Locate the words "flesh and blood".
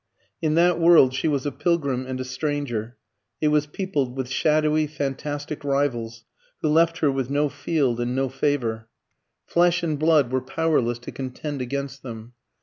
9.45-10.31